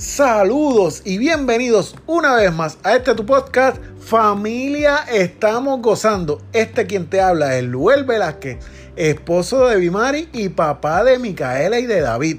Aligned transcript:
Saludos 0.00 1.02
y 1.04 1.18
bienvenidos 1.18 1.94
una 2.06 2.34
vez 2.36 2.50
más 2.54 2.78
a 2.84 2.96
este 2.96 3.14
tu 3.14 3.26
podcast 3.26 3.76
Familia 4.00 5.00
Estamos 5.12 5.82
Gozando. 5.82 6.40
Este 6.54 6.86
quien 6.86 7.10
te 7.10 7.20
habla 7.20 7.58
es 7.58 7.64
Luel 7.64 8.04
Velázquez, 8.04 8.64
esposo 8.96 9.66
de 9.66 9.76
Bimari 9.76 10.30
y 10.32 10.48
papá 10.48 11.04
de 11.04 11.18
Micaela 11.18 11.78
y 11.78 11.84
de 11.84 12.00
David. 12.00 12.38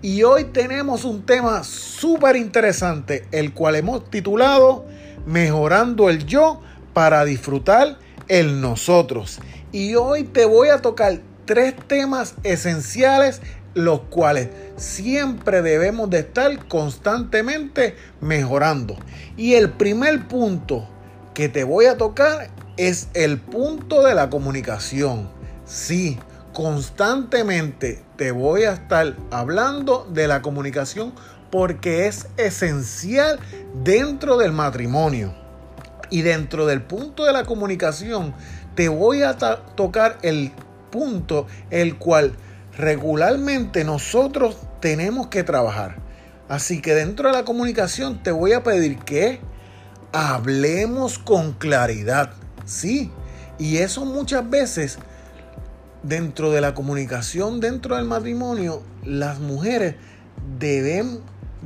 Y 0.00 0.22
hoy 0.22 0.44
tenemos 0.44 1.04
un 1.04 1.26
tema 1.26 1.62
súper 1.62 2.36
interesante, 2.36 3.28
el 3.32 3.52
cual 3.52 3.74
hemos 3.74 4.08
titulado 4.08 4.86
Mejorando 5.26 6.08
el 6.08 6.24
yo 6.24 6.62
para 6.94 7.26
disfrutar 7.26 7.98
el 8.28 8.62
nosotros. 8.62 9.40
Y 9.72 9.94
hoy 9.96 10.24
te 10.24 10.46
voy 10.46 10.68
a 10.68 10.80
tocar 10.80 11.20
tres 11.44 11.74
temas 11.86 12.34
esenciales 12.44 13.42
los 13.74 14.00
cuales 14.02 14.48
siempre 14.76 15.62
debemos 15.62 16.10
de 16.10 16.20
estar 16.20 16.66
constantemente 16.68 17.96
mejorando. 18.20 18.96
Y 19.36 19.54
el 19.54 19.70
primer 19.70 20.26
punto 20.28 20.88
que 21.34 21.48
te 21.48 21.64
voy 21.64 21.86
a 21.86 21.96
tocar 21.96 22.50
es 22.76 23.08
el 23.14 23.38
punto 23.38 24.02
de 24.02 24.14
la 24.14 24.30
comunicación. 24.30 25.28
Sí, 25.64 26.18
constantemente 26.52 28.02
te 28.16 28.30
voy 28.30 28.62
a 28.64 28.74
estar 28.74 29.16
hablando 29.30 30.06
de 30.10 30.28
la 30.28 30.42
comunicación 30.42 31.12
porque 31.50 32.06
es 32.06 32.26
esencial 32.36 33.38
dentro 33.82 34.36
del 34.36 34.52
matrimonio. 34.52 35.34
Y 36.10 36.22
dentro 36.22 36.66
del 36.66 36.82
punto 36.82 37.24
de 37.24 37.32
la 37.32 37.44
comunicación 37.44 38.34
te 38.74 38.88
voy 38.88 39.22
a 39.22 39.36
tocar 39.36 40.18
el 40.22 40.52
punto 40.90 41.46
el 41.70 41.96
cual 41.96 42.34
regularmente 42.76 43.84
nosotros 43.84 44.56
tenemos 44.80 45.28
que 45.28 45.44
trabajar. 45.44 45.96
Así 46.48 46.80
que 46.80 46.94
dentro 46.94 47.28
de 47.28 47.34
la 47.34 47.44
comunicación 47.44 48.22
te 48.22 48.30
voy 48.30 48.52
a 48.52 48.62
pedir 48.62 48.98
que 48.98 49.40
hablemos 50.12 51.18
con 51.18 51.52
claridad. 51.52 52.32
Sí, 52.64 53.10
y 53.58 53.78
eso 53.78 54.04
muchas 54.04 54.48
veces 54.48 54.98
dentro 56.02 56.50
de 56.50 56.60
la 56.60 56.74
comunicación, 56.74 57.60
dentro 57.60 57.96
del 57.96 58.04
matrimonio, 58.04 58.82
las 59.04 59.40
mujeres 59.40 59.96
deben 60.58 61.20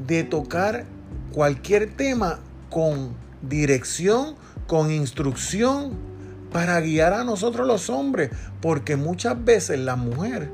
de 0.07 0.23
tocar 0.23 0.85
cualquier 1.33 1.95
tema 1.97 2.39
con 2.71 3.17
dirección, 3.43 4.37
con 4.67 4.93
instrucción, 4.93 6.09
para 6.53 6.81
guiar 6.81 7.13
a 7.13 7.25
nosotros 7.25 7.67
los 7.67 7.91
hombres, 7.91 8.31
porque 8.61 8.97
muchas 8.97 9.45
veces 9.45 9.79
la 9.79 9.97
mujer 9.97 10.51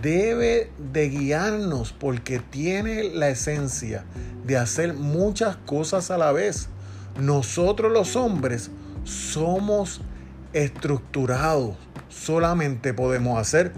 debe 0.00 0.70
de 0.92 1.08
guiarnos 1.08 1.92
porque 1.92 2.38
tiene 2.38 3.04
la 3.04 3.28
esencia 3.28 4.04
de 4.44 4.56
hacer 4.56 4.94
muchas 4.94 5.56
cosas 5.56 6.10
a 6.10 6.18
la 6.18 6.32
vez. 6.32 6.68
Nosotros 7.20 7.92
los 7.92 8.16
hombres 8.16 8.70
somos 9.04 10.00
estructurados. 10.52 11.76
Solamente 12.08 12.94
podemos 12.94 13.38
hacer 13.38 13.72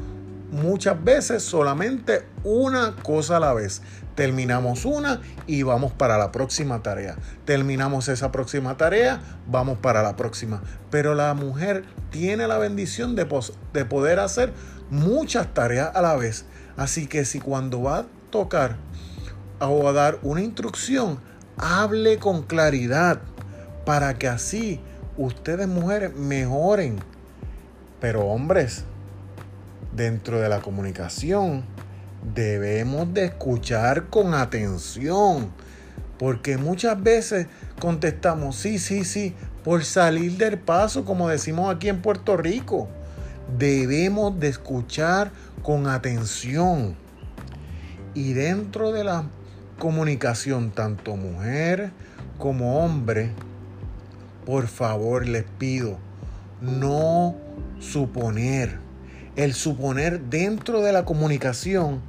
muchas 0.50 1.02
veces 1.02 1.42
solamente 1.42 2.24
una 2.44 2.94
cosa 3.02 3.38
a 3.38 3.40
la 3.40 3.54
vez. 3.54 3.82
Terminamos 4.14 4.84
una 4.84 5.20
y 5.46 5.62
vamos 5.62 5.92
para 5.92 6.16
la 6.18 6.30
próxima 6.30 6.82
tarea. 6.82 7.16
Terminamos 7.44 8.08
esa 8.08 8.30
próxima 8.30 8.76
tarea, 8.76 9.20
vamos 9.48 9.78
para 9.78 10.02
la 10.02 10.16
próxima. 10.16 10.62
Pero 10.90 11.14
la 11.14 11.34
mujer 11.34 11.84
tiene 12.10 12.46
la 12.46 12.58
bendición 12.58 13.16
de, 13.16 13.26
de 13.72 13.84
poder 13.84 14.20
hacer 14.20 14.52
muchas 14.90 15.52
tareas 15.52 15.90
a 15.94 16.02
la 16.02 16.14
vez. 16.14 16.44
Así 16.76 17.06
que 17.06 17.24
si 17.24 17.40
cuando 17.40 17.82
va 17.82 17.98
a 17.98 18.06
tocar 18.30 18.76
o 19.60 19.88
a 19.88 19.92
dar 19.92 20.18
una 20.22 20.42
instrucción, 20.42 21.18
hable 21.56 22.18
con 22.18 22.42
claridad 22.42 23.20
para 23.84 24.14
que 24.14 24.28
así 24.28 24.80
ustedes 25.16 25.66
mujeres 25.66 26.14
mejoren. 26.14 27.00
Pero 28.00 28.26
hombres, 28.26 28.84
dentro 29.92 30.40
de 30.40 30.48
la 30.48 30.60
comunicación 30.60 31.64
debemos 32.34 33.12
de 33.12 33.26
escuchar 33.26 34.06
con 34.06 34.34
atención. 34.34 35.52
Porque 36.18 36.56
muchas 36.56 37.02
veces 37.02 37.48
contestamos 37.80 38.56
sí, 38.56 38.78
sí, 38.78 39.04
sí, 39.04 39.34
por 39.64 39.84
salir 39.84 40.36
del 40.36 40.58
paso, 40.58 41.04
como 41.04 41.28
decimos 41.28 41.74
aquí 41.74 41.88
en 41.88 42.00
Puerto 42.00 42.36
Rico 42.36 42.88
debemos 43.58 44.38
de 44.40 44.48
escuchar 44.48 45.30
con 45.62 45.86
atención. 45.86 46.96
Y 48.14 48.32
dentro 48.32 48.92
de 48.92 49.04
la 49.04 49.24
comunicación, 49.78 50.70
tanto 50.70 51.16
mujer 51.16 51.90
como 52.38 52.84
hombre, 52.84 53.30
por 54.46 54.66
favor 54.68 55.26
les 55.26 55.44
pido, 55.58 55.98
no 56.60 57.36
suponer. 57.80 58.78
El 59.36 59.52
suponer 59.52 60.20
dentro 60.20 60.80
de 60.80 60.92
la 60.92 61.04
comunicación 61.04 62.00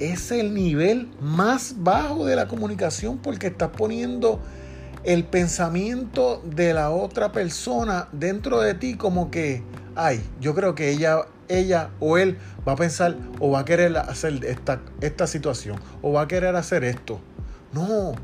es 0.00 0.32
el 0.32 0.54
nivel 0.54 1.08
más 1.20 1.76
bajo 1.78 2.26
de 2.26 2.34
la 2.34 2.48
comunicación 2.48 3.18
porque 3.18 3.48
estás 3.48 3.70
poniendo 3.70 4.40
el 5.04 5.24
pensamiento 5.24 6.42
de 6.44 6.74
la 6.74 6.90
otra 6.90 7.32
persona 7.32 8.08
dentro 8.12 8.60
de 8.60 8.74
ti 8.74 8.96
como 8.96 9.30
que 9.30 9.62
ay, 9.94 10.22
yo 10.40 10.54
creo 10.54 10.74
que 10.74 10.90
ella, 10.90 11.26
ella 11.48 11.90
o 12.00 12.18
él 12.18 12.38
va 12.66 12.72
a 12.72 12.76
pensar 12.76 13.16
o 13.38 13.50
va 13.50 13.60
a 13.60 13.64
querer 13.64 13.96
hacer 13.96 14.44
esta, 14.44 14.80
esta 15.00 15.26
situación 15.26 15.78
o 16.02 16.12
va 16.12 16.22
a 16.22 16.28
querer 16.28 16.56
hacer 16.56 16.84
esto. 16.84 17.20
No. 17.72 18.14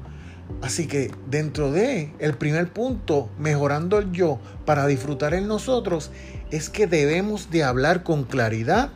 Así 0.62 0.86
que 0.86 1.10
dentro 1.28 1.72
de 1.72 2.12
el 2.20 2.34
primer 2.34 2.72
punto, 2.72 3.28
mejorando 3.38 3.98
el 3.98 4.12
yo 4.12 4.38
para 4.64 4.86
disfrutar 4.86 5.34
en 5.34 5.48
nosotros, 5.48 6.10
es 6.50 6.70
que 6.70 6.86
debemos 6.86 7.50
de 7.50 7.64
hablar 7.64 8.04
con 8.04 8.24
claridad, 8.24 8.90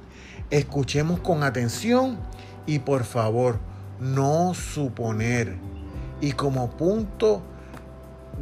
escuchemos 0.50 1.18
con 1.20 1.42
atención 1.42 2.18
y 2.66 2.80
por 2.80 3.04
favor, 3.04 3.58
no 3.98 4.54
suponer. 4.54 5.56
Y 6.20 6.32
como 6.32 6.70
punto 6.70 7.42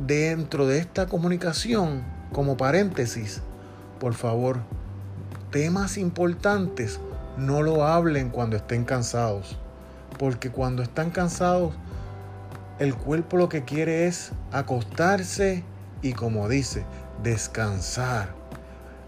dentro 0.06 0.66
de 0.66 0.78
esta 0.78 1.06
comunicación, 1.06 2.02
como 2.32 2.56
paréntesis, 2.56 3.40
por 3.98 4.14
favor, 4.14 4.58
temas 5.50 5.96
importantes 5.96 7.00
no 7.36 7.62
lo 7.62 7.84
hablen 7.84 8.30
cuando 8.30 8.56
estén 8.56 8.84
cansados. 8.84 9.56
Porque 10.18 10.50
cuando 10.50 10.82
están 10.82 11.10
cansados, 11.10 11.74
el 12.78 12.94
cuerpo 12.94 13.36
lo 13.36 13.48
que 13.48 13.64
quiere 13.64 14.06
es 14.06 14.32
acostarse 14.52 15.64
y 16.02 16.12
como 16.12 16.48
dice, 16.48 16.84
descansar. 17.22 18.34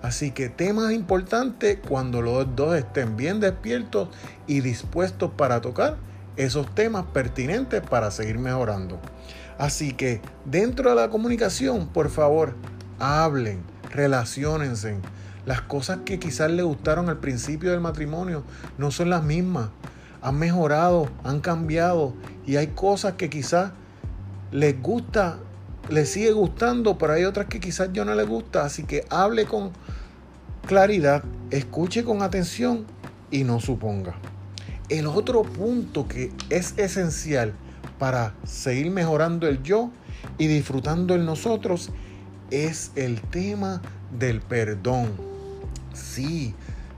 Así 0.03 0.31
que 0.31 0.49
temas 0.49 0.93
importantes 0.93 1.79
cuando 1.87 2.23
los 2.23 2.57
dos 2.57 2.75
estén 2.77 3.17
bien 3.17 3.41
despiertos 3.41 4.09
y 4.47 4.61
dispuestos 4.61 5.31
para 5.37 5.61
tocar 5.61 5.97
esos 6.37 6.75
temas 6.75 7.05
pertinentes 7.13 7.83
para 7.83 8.11
seguir 8.11 8.39
mejorando. 8.39 8.99
Así 9.59 9.93
que 9.93 10.23
dentro 10.47 10.89
de 10.89 10.97
la 10.97 11.11
comunicación, 11.11 11.89
por 11.89 12.09
favor, 12.09 12.55
hablen, 12.99 13.63
relaciónense. 13.91 14.97
Las 15.45 15.61
cosas 15.61 15.99
que 16.05 16.19
quizás 16.19 16.51
le 16.51 16.63
gustaron 16.63 17.11
al 17.11 17.19
principio 17.19 17.71
del 17.71 17.81
matrimonio 17.81 18.43
no 18.79 18.91
son 18.91 19.11
las 19.11 19.23
mismas. 19.23 19.69
Han 20.23 20.39
mejorado, 20.39 21.09
han 21.25 21.41
cambiado 21.41 22.15
y 22.47 22.57
hay 22.57 22.69
cosas 22.69 23.15
que 23.15 23.29
quizás 23.29 23.73
les 24.51 24.81
gusta, 24.81 25.39
les 25.91 26.11
sigue 26.11 26.33
gustando, 26.33 26.97
pero 26.99 27.13
hay 27.13 27.25
otras 27.25 27.47
que 27.47 27.61
quizás 27.61 27.91
yo 27.93 28.05
no 28.05 28.15
les 28.15 28.27
gusta. 28.27 28.65
Así 28.65 28.85
que 28.85 29.05
hable 29.11 29.45
con 29.45 29.73
claridad, 30.67 31.25
escuche 31.51 32.05
con 32.05 32.23
atención 32.23 32.87
y 33.31 33.45
no 33.45 33.61
suponga. 33.61 34.15
El 34.89 35.07
otro 35.07 35.43
punto 35.43 36.09
que 36.09 36.33
es 36.49 36.75
esencial 36.79 37.53
para 37.99 38.35
seguir 38.45 38.91
mejorando 38.91 39.47
el 39.47 39.63
yo 39.63 39.91
y 40.39 40.47
disfrutando 40.47 41.15
el 41.15 41.25
nosotros 41.25 41.91
es 42.51 42.93
el 42.97 43.21
tema 43.21 43.83
del 44.19 44.41
perdón. 44.41 45.13
Sí, 45.93 46.55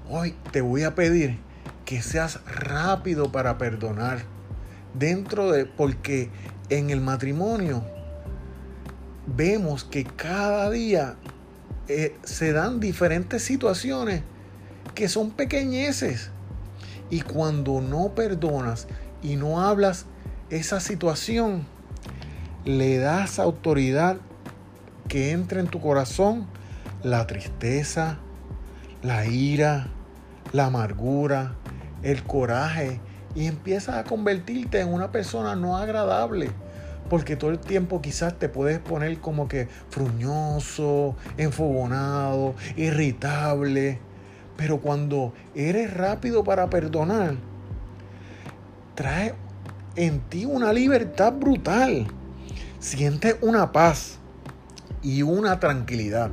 hoy 0.09 0.35
te 0.53 0.61
voy 0.61 0.85
a 0.85 0.95
pedir 0.95 1.39
que 1.85 2.03
seas 2.03 2.41
rápido 2.47 3.33
para 3.33 3.59
perdonar. 3.59 4.23
Dentro 4.95 5.51
de, 5.51 5.65
porque 5.65 6.31
en 6.69 6.91
el 6.91 7.01
matrimonio 7.01 7.83
vemos 9.27 9.85
que 9.85 10.05
cada 10.05 10.71
día 10.71 11.17
eh, 11.89 12.17
se 12.25 12.53
dan 12.53 12.81
diferentes 12.81 13.43
situaciones 13.43 14.23
que 14.95 15.09
son 15.09 15.31
pequeñeces. 15.31 16.31
Y 17.11 17.21
cuando 17.21 17.81
no 17.81 18.15
perdonas 18.15 18.87
y 19.23 19.37
no 19.37 19.61
hablas 19.61 20.07
esa 20.51 20.81
situación, 20.81 21.67
le 22.65 22.99
das 22.99 23.39
autoridad 23.39 24.19
que 25.09 25.33
entre 25.33 25.61
en 25.61 25.67
tu 25.67 25.81
corazón 25.81 26.47
la 27.03 27.27
tristeza, 27.27 28.19
la 29.03 29.27
ira, 29.27 29.89
la 30.53 30.67
amargura, 30.67 31.55
el 32.03 32.23
coraje 32.23 33.01
y 33.35 33.47
empiezas 33.47 33.97
a 33.97 34.05
convertirte 34.05 34.81
en 34.81 34.93
una 34.93 35.11
persona 35.11 35.57
no 35.57 35.77
agradable. 35.77 36.51
Porque 37.13 37.37
todo 37.37 37.51
el 37.51 37.59
tiempo 37.59 38.01
quizás 38.01 38.39
te 38.39 38.49
puedes 38.49 38.79
poner 38.79 39.19
como 39.19 39.47
que 39.47 39.69
fruñoso, 39.91 41.15
enfogonado, 41.37 42.55
irritable. 42.75 43.99
Pero 44.57 44.81
cuando 44.81 45.35
eres 45.55 45.93
rápido 45.93 46.43
para 46.43 46.71
perdonar, 46.71 47.35
trae 48.95 49.35
en 49.95 50.21
ti 50.21 50.47
una 50.47 50.73
libertad 50.73 51.35
brutal. 51.35 52.07
Sientes 52.79 53.37
una 53.43 53.73
paz 53.73 54.17
y 55.03 55.21
una 55.21 55.61
tranquilidad. 55.61 56.31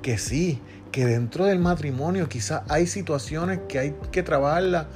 Que 0.00 0.16
sí, 0.16 0.62
que 0.90 1.04
dentro 1.04 1.44
del 1.44 1.58
matrimonio 1.58 2.30
quizás 2.30 2.62
hay 2.70 2.86
situaciones 2.86 3.60
que 3.68 3.78
hay 3.78 3.94
que 4.10 4.22
trabajarlas 4.22 4.86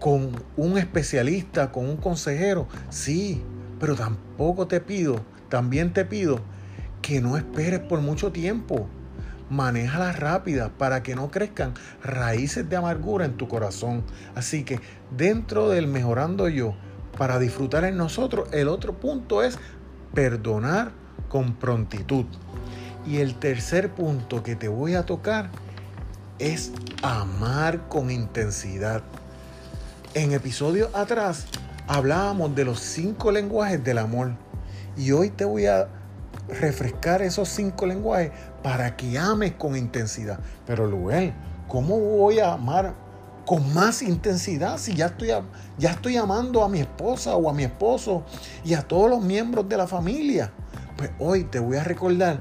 con 0.00 0.32
un 0.58 0.76
especialista, 0.76 1.72
con 1.72 1.88
un 1.88 1.96
consejero. 1.96 2.68
Sí, 2.90 3.42
pero 3.80 3.96
tampoco 3.96 4.68
te 4.68 4.80
pido, 4.80 5.20
también 5.48 5.92
te 5.92 6.04
pido 6.04 6.40
que 7.02 7.20
no 7.20 7.36
esperes 7.36 7.80
por 7.80 8.00
mucho 8.00 8.30
tiempo. 8.30 8.86
Manéjalas 9.48 10.20
rápidas 10.20 10.70
para 10.78 11.02
que 11.02 11.16
no 11.16 11.30
crezcan 11.30 11.74
raíces 12.04 12.68
de 12.68 12.76
amargura 12.76 13.24
en 13.24 13.36
tu 13.36 13.48
corazón. 13.48 14.04
Así 14.36 14.62
que 14.62 14.78
dentro 15.16 15.70
del 15.70 15.88
mejorando 15.88 16.48
yo, 16.48 16.76
para 17.18 17.40
disfrutar 17.40 17.84
en 17.84 17.96
nosotros, 17.96 18.48
el 18.52 18.68
otro 18.68 19.00
punto 19.00 19.42
es 19.42 19.58
perdonar 20.14 20.92
con 21.28 21.54
prontitud. 21.54 22.26
Y 23.06 23.16
el 23.16 23.34
tercer 23.34 23.90
punto 23.90 24.42
que 24.42 24.54
te 24.54 24.68
voy 24.68 24.94
a 24.94 25.04
tocar 25.04 25.50
es 26.38 26.72
amar 27.02 27.88
con 27.88 28.10
intensidad. 28.10 29.02
En 30.14 30.32
episodios 30.32 30.94
atrás 30.94 31.46
hablábamos 31.90 32.54
de 32.54 32.64
los 32.64 32.78
cinco 32.78 33.32
lenguajes 33.32 33.82
del 33.82 33.98
amor. 33.98 34.30
Y 34.96 35.10
hoy 35.10 35.28
te 35.30 35.44
voy 35.44 35.66
a 35.66 35.88
refrescar 36.48 37.20
esos 37.20 37.48
cinco 37.48 37.84
lenguajes 37.84 38.30
para 38.62 38.96
que 38.96 39.18
ames 39.18 39.54
con 39.54 39.76
intensidad. 39.76 40.38
Pero 40.68 40.86
Luel, 40.86 41.34
¿cómo 41.66 41.98
voy 41.98 42.38
a 42.38 42.52
amar 42.52 42.94
con 43.44 43.74
más 43.74 44.02
intensidad 44.02 44.78
si 44.78 44.94
ya 44.94 45.06
estoy, 45.06 45.30
ya 45.78 45.90
estoy 45.90 46.16
amando 46.16 46.62
a 46.62 46.68
mi 46.68 46.78
esposa 46.78 47.34
o 47.34 47.50
a 47.50 47.52
mi 47.52 47.64
esposo 47.64 48.22
y 48.64 48.74
a 48.74 48.82
todos 48.82 49.10
los 49.10 49.20
miembros 49.20 49.68
de 49.68 49.76
la 49.76 49.88
familia? 49.88 50.52
Pues 50.96 51.10
hoy 51.18 51.42
te 51.42 51.58
voy 51.58 51.76
a 51.76 51.82
recordar 51.82 52.38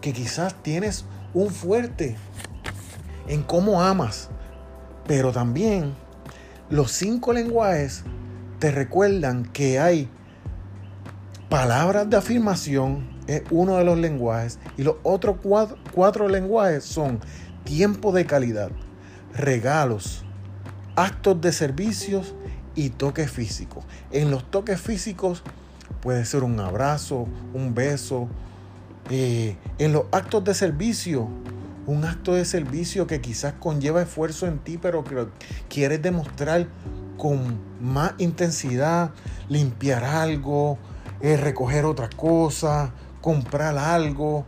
que 0.00 0.12
quizás 0.12 0.54
tienes 0.62 1.06
un 1.34 1.50
fuerte 1.50 2.16
en 3.26 3.42
cómo 3.42 3.82
amas, 3.82 4.28
pero 5.08 5.32
también 5.32 5.92
los 6.70 6.92
cinco 6.92 7.32
lenguajes 7.32 8.04
te 8.62 8.70
recuerdan 8.70 9.44
que 9.46 9.80
hay 9.80 10.08
palabras 11.48 12.08
de 12.08 12.16
afirmación, 12.16 13.08
es 13.26 13.42
uno 13.50 13.76
de 13.76 13.84
los 13.84 13.98
lenguajes, 13.98 14.60
y 14.76 14.84
los 14.84 14.98
otros 15.02 15.38
cuatro, 15.92 16.28
lenguajes 16.28 16.84
son 16.84 17.18
tiempo 17.64 18.12
de 18.12 18.24
calidad, 18.24 18.70
regalos, 19.34 20.24
actos 20.94 21.40
de 21.40 21.50
servicios 21.50 22.36
y 22.76 22.90
toques 22.90 23.32
físicos. 23.32 23.84
En 24.12 24.30
los 24.30 24.48
toques 24.48 24.80
físicos 24.80 25.42
puede 26.00 26.24
ser 26.24 26.44
un 26.44 26.60
abrazo, 26.60 27.26
un 27.54 27.74
beso. 27.74 28.28
Eh, 29.10 29.56
en 29.78 29.92
los 29.92 30.04
actos 30.12 30.44
de 30.44 30.54
servicio, 30.54 31.28
un 31.86 32.04
acto 32.04 32.34
de 32.34 32.44
servicio 32.44 33.08
que 33.08 33.20
quizás 33.20 33.54
conlleva 33.54 34.02
esfuerzo 34.02 34.46
en 34.46 34.60
ti, 34.60 34.78
pero 34.78 35.02
que 35.02 35.26
quieres 35.68 36.00
demostrar 36.00 36.68
con 37.22 37.60
más 37.80 38.14
intensidad, 38.18 39.12
limpiar 39.48 40.02
algo, 40.02 40.76
eh, 41.20 41.36
recoger 41.36 41.84
otra 41.84 42.08
cosa, 42.08 42.94
comprar 43.20 43.78
algo. 43.78 44.44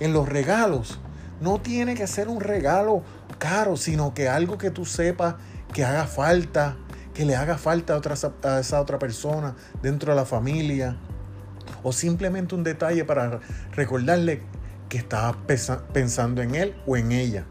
En 0.00 0.12
los 0.12 0.28
regalos, 0.28 0.98
no 1.40 1.60
tiene 1.60 1.94
que 1.94 2.08
ser 2.08 2.26
un 2.26 2.40
regalo 2.40 3.04
caro, 3.38 3.76
sino 3.76 4.12
que 4.12 4.28
algo 4.28 4.58
que 4.58 4.72
tú 4.72 4.84
sepas 4.84 5.36
que 5.72 5.84
haga 5.84 6.08
falta, 6.08 6.76
que 7.14 7.24
le 7.24 7.36
haga 7.36 7.58
falta 7.58 7.94
a, 7.94 7.98
otra, 7.98 8.16
a 8.42 8.58
esa 8.58 8.80
otra 8.80 8.98
persona 8.98 9.54
dentro 9.80 10.10
de 10.10 10.16
la 10.16 10.24
familia. 10.24 10.96
O 11.84 11.92
simplemente 11.92 12.56
un 12.56 12.64
detalle 12.64 13.04
para 13.04 13.38
recordarle 13.70 14.42
que 14.88 14.98
estabas 14.98 15.36
pensando 15.92 16.42
en 16.42 16.56
él 16.56 16.74
o 16.88 16.96
en 16.96 17.12
ella. 17.12 17.44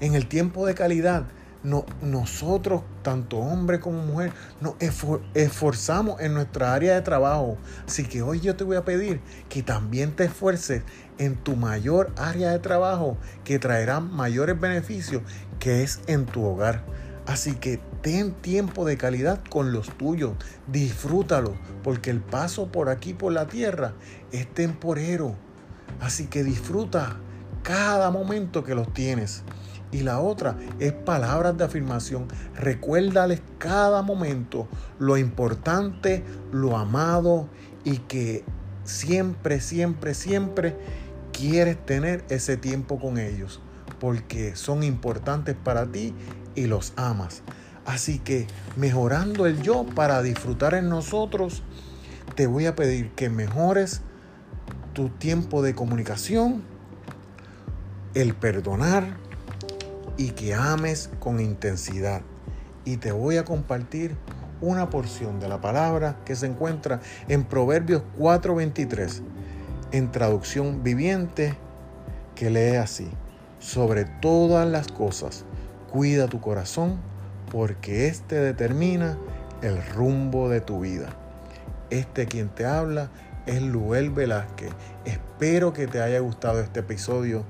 En 0.00 0.14
el 0.14 0.28
tiempo 0.28 0.66
de 0.66 0.74
calidad, 0.74 1.24
no, 1.64 1.86
nosotros, 2.02 2.82
tanto 3.02 3.38
hombre 3.38 3.80
como 3.80 4.02
mujer, 4.02 4.32
nos 4.60 4.74
esforzamos 5.34 6.20
en 6.20 6.34
nuestra 6.34 6.74
área 6.74 6.94
de 6.94 7.00
trabajo. 7.00 7.56
Así 7.88 8.04
que 8.04 8.22
hoy 8.22 8.40
yo 8.40 8.54
te 8.54 8.64
voy 8.64 8.76
a 8.76 8.84
pedir 8.84 9.20
que 9.48 9.62
también 9.62 10.14
te 10.14 10.24
esfuerces 10.24 10.82
en 11.18 11.36
tu 11.36 11.56
mayor 11.56 12.12
área 12.16 12.50
de 12.50 12.58
trabajo 12.58 13.16
que 13.44 13.58
traerá 13.58 14.00
mayores 14.00 14.60
beneficios, 14.60 15.22
que 15.58 15.82
es 15.82 16.00
en 16.06 16.26
tu 16.26 16.44
hogar. 16.44 16.84
Así 17.26 17.54
que 17.54 17.80
ten 18.02 18.32
tiempo 18.32 18.84
de 18.84 18.98
calidad 18.98 19.40
con 19.48 19.72
los 19.72 19.88
tuyos, 19.96 20.34
disfrútalo, 20.66 21.54
porque 21.82 22.10
el 22.10 22.20
paso 22.20 22.70
por 22.70 22.90
aquí, 22.90 23.14
por 23.14 23.32
la 23.32 23.46
tierra, 23.46 23.94
es 24.30 24.46
temporero. 24.52 25.34
Así 26.00 26.26
que 26.26 26.44
disfruta 26.44 27.16
cada 27.62 28.10
momento 28.10 28.64
que 28.64 28.74
los 28.74 28.92
tienes. 28.92 29.42
Y 29.94 30.00
la 30.00 30.18
otra 30.18 30.56
es 30.80 30.92
palabras 30.92 31.56
de 31.56 31.62
afirmación. 31.62 32.26
Recuérdales 32.56 33.42
cada 33.58 34.02
momento 34.02 34.66
lo 34.98 35.16
importante, 35.16 36.24
lo 36.50 36.76
amado 36.76 37.48
y 37.84 37.98
que 37.98 38.42
siempre, 38.82 39.60
siempre, 39.60 40.14
siempre 40.14 40.76
quieres 41.32 41.78
tener 41.86 42.24
ese 42.28 42.56
tiempo 42.56 42.98
con 42.98 43.18
ellos. 43.18 43.60
Porque 44.00 44.56
son 44.56 44.82
importantes 44.82 45.54
para 45.54 45.86
ti 45.86 46.12
y 46.56 46.66
los 46.66 46.92
amas. 46.96 47.42
Así 47.86 48.18
que 48.18 48.48
mejorando 48.74 49.46
el 49.46 49.62
yo 49.62 49.86
para 49.86 50.22
disfrutar 50.22 50.74
en 50.74 50.88
nosotros, 50.88 51.62
te 52.34 52.48
voy 52.48 52.66
a 52.66 52.74
pedir 52.74 53.12
que 53.12 53.30
mejores 53.30 54.00
tu 54.92 55.08
tiempo 55.08 55.62
de 55.62 55.76
comunicación, 55.76 56.64
el 58.14 58.34
perdonar, 58.34 59.22
y 60.16 60.30
que 60.30 60.54
ames 60.54 61.10
con 61.18 61.40
intensidad. 61.40 62.22
Y 62.84 62.98
te 62.98 63.12
voy 63.12 63.36
a 63.36 63.44
compartir 63.44 64.16
una 64.60 64.90
porción 64.90 65.40
de 65.40 65.48
la 65.48 65.60
palabra 65.60 66.16
que 66.24 66.36
se 66.36 66.46
encuentra 66.46 67.00
en 67.28 67.44
Proverbios 67.44 68.02
4:23, 68.18 69.22
en 69.92 70.10
traducción 70.10 70.82
viviente, 70.82 71.54
que 72.34 72.50
lee 72.50 72.76
así, 72.76 73.08
sobre 73.58 74.04
todas 74.04 74.68
las 74.68 74.88
cosas, 74.88 75.44
cuida 75.90 76.28
tu 76.28 76.40
corazón, 76.40 76.98
porque 77.50 78.08
éste 78.08 78.36
determina 78.36 79.18
el 79.62 79.84
rumbo 79.94 80.48
de 80.48 80.60
tu 80.60 80.80
vida. 80.80 81.08
Este 81.90 82.26
quien 82.26 82.48
te 82.48 82.66
habla 82.66 83.10
es 83.46 83.62
Luel 83.62 84.10
Velázquez. 84.10 84.72
Espero 85.04 85.72
que 85.72 85.86
te 85.86 86.00
haya 86.00 86.18
gustado 86.20 86.60
este 86.60 86.80
episodio 86.80 87.44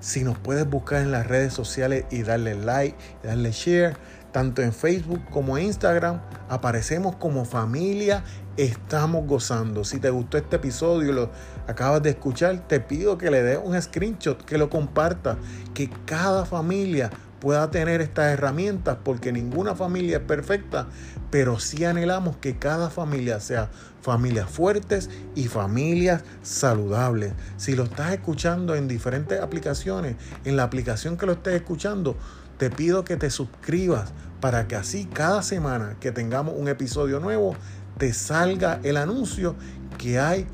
si 0.00 0.24
nos 0.24 0.38
puedes 0.38 0.68
buscar 0.68 1.02
en 1.02 1.10
las 1.10 1.26
redes 1.26 1.52
sociales 1.52 2.04
y 2.10 2.22
darle 2.22 2.54
like, 2.54 2.96
darle 3.22 3.50
share, 3.52 3.96
tanto 4.32 4.62
en 4.62 4.72
Facebook 4.72 5.22
como 5.30 5.58
en 5.58 5.66
Instagram, 5.66 6.20
aparecemos 6.48 7.16
como 7.16 7.44
familia 7.44 8.22
Estamos 8.56 9.26
Gozando. 9.26 9.84
Si 9.84 10.00
te 10.00 10.10
gustó 10.10 10.36
este 10.36 10.56
episodio 10.56 11.12
lo 11.12 11.30
acabas 11.68 12.02
de 12.02 12.10
escuchar, 12.10 12.66
te 12.66 12.80
pido 12.80 13.16
que 13.16 13.30
le 13.30 13.42
des 13.42 13.58
un 13.62 13.80
screenshot, 13.80 14.44
que 14.44 14.58
lo 14.58 14.68
compartas, 14.68 15.36
que 15.74 15.88
cada 16.06 16.44
familia 16.44 17.10
pueda 17.40 17.70
tener 17.70 18.00
estas 18.00 18.32
herramientas, 18.32 18.98
porque 19.04 19.32
ninguna 19.32 19.74
familia 19.74 20.18
es 20.18 20.22
perfecta, 20.22 20.86
pero 21.30 21.60
sí 21.60 21.84
anhelamos 21.84 22.36
que 22.36 22.58
cada 22.58 22.90
familia 22.90 23.40
sea 23.40 23.70
familias 24.02 24.48
fuertes 24.48 25.10
y 25.34 25.48
familias 25.48 26.22
saludables. 26.42 27.32
Si 27.56 27.74
lo 27.74 27.84
estás 27.84 28.12
escuchando 28.12 28.74
en 28.74 28.88
diferentes 28.88 29.40
aplicaciones, 29.40 30.16
en 30.44 30.56
la 30.56 30.64
aplicación 30.64 31.16
que 31.16 31.26
lo 31.26 31.32
estés 31.32 31.54
escuchando, 31.54 32.16
te 32.58 32.70
pido 32.70 33.04
que 33.04 33.16
te 33.16 33.30
suscribas 33.30 34.12
para 34.40 34.66
que 34.68 34.76
así 34.76 35.04
cada 35.06 35.42
semana 35.42 35.96
que 36.00 36.12
tengamos 36.12 36.54
un 36.56 36.68
episodio 36.68 37.20
nuevo, 37.20 37.54
te 37.98 38.12
salga 38.12 38.80
el 38.82 38.96
anuncio 38.96 39.56
que 39.98 40.18
hay 40.18 40.46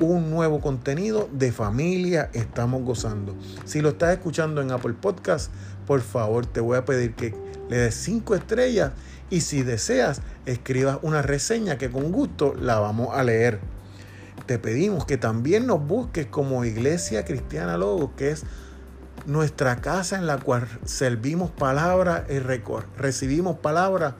un 0.00 0.30
nuevo 0.30 0.60
contenido 0.60 1.28
de 1.32 1.52
familia 1.52 2.30
estamos 2.32 2.82
gozando. 2.82 3.34
Si 3.64 3.80
lo 3.80 3.90
estás 3.90 4.12
escuchando 4.12 4.60
en 4.60 4.70
Apple 4.70 4.94
Podcast, 4.94 5.52
por 5.86 6.00
favor 6.00 6.46
te 6.46 6.60
voy 6.60 6.76
a 6.76 6.84
pedir 6.84 7.14
que 7.14 7.34
le 7.68 7.78
des 7.78 7.94
cinco 7.94 8.34
estrellas 8.34 8.92
y 9.30 9.40
si 9.40 9.62
deseas 9.62 10.20
escribas 10.46 10.98
una 11.02 11.22
reseña 11.22 11.78
que 11.78 11.90
con 11.90 12.12
gusto 12.12 12.54
la 12.54 12.78
vamos 12.78 13.08
a 13.12 13.22
leer. 13.22 13.60
Te 14.46 14.58
pedimos 14.58 15.06
que 15.06 15.16
también 15.16 15.66
nos 15.66 15.86
busques 15.86 16.26
como 16.26 16.64
Iglesia 16.64 17.24
Cristiana 17.24 17.78
Logo, 17.78 18.14
que 18.14 18.30
es 18.30 18.44
nuestra 19.26 19.76
casa 19.76 20.18
en 20.18 20.26
la 20.26 20.38
cual 20.38 20.68
servimos 20.84 21.50
palabra 21.50 22.26
y 22.28 22.38
recibimos 22.98 23.56
palabra 23.58 24.16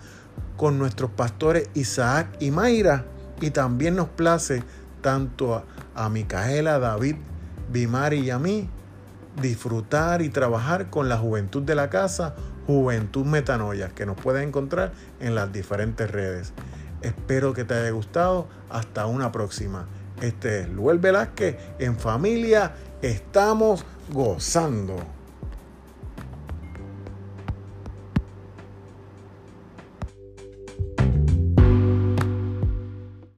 con 0.57 0.79
nuestros 0.79 1.11
pastores 1.11 1.69
Isaac 1.75 2.29
y 2.41 2.51
Mayra. 2.51 3.05
Y 3.41 3.51
también 3.51 3.97
nos 3.97 4.09
place 4.09 4.63
tanto 5.05 5.55
a, 5.55 5.65
a 5.95 6.09
Micaela, 6.09 6.79
David, 6.79 7.17
Bimari 7.71 8.21
y 8.21 8.31
a 8.31 8.39
mí 8.39 8.71
disfrutar 9.41 10.23
y 10.23 10.31
trabajar 10.31 10.89
con 10.89 11.11
la 11.11 11.19
juventud 11.19 11.63
de 11.63 11.75
la 11.75 11.91
casa, 11.91 12.35
Juventud 12.67 13.27
Metanoia, 13.27 13.91
que 13.91 14.07
nos 14.07 14.17
puedes 14.17 14.47
encontrar 14.47 14.93
en 15.21 15.35
las 15.35 15.53
diferentes 15.53 16.11
redes. 16.11 16.55
Espero 17.03 17.53
que 17.53 17.65
te 17.65 17.75
haya 17.75 17.91
gustado. 17.91 18.49
Hasta 18.71 19.07
una 19.07 19.31
próxima. 19.31 19.87
Este 20.23 20.61
es 20.61 20.69
Luel 20.71 20.99
Velázquez. 20.99 21.57
En 21.79 21.99
familia 21.99 22.73
estamos 23.03 23.85
gozando. 24.11 24.97